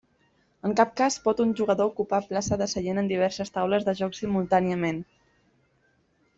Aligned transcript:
En 0.67 0.71
cap 0.79 0.95
cas 1.01 1.17
pot 1.25 1.43
un 1.45 1.51
jugador 1.59 1.91
ocupar 1.91 2.21
plaça 2.31 2.59
de 2.63 2.69
seient 2.73 3.03
en 3.03 3.11
diverses 3.13 3.55
taules 3.59 3.87
de 3.91 3.97
joc 4.03 4.19
simultàniament. 4.23 5.07